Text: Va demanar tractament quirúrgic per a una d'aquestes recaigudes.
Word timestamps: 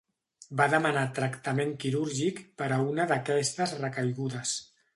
Va 0.61 0.65
demanar 0.73 1.03
tractament 1.19 1.75
quirúrgic 1.83 2.41
per 2.63 2.71
a 2.77 2.81
una 2.89 3.07
d'aquestes 3.15 3.77
recaigudes. 3.87 4.59